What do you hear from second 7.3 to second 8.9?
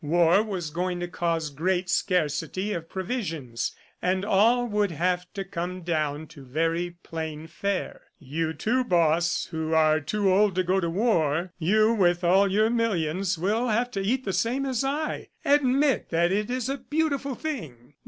fare. "You, too,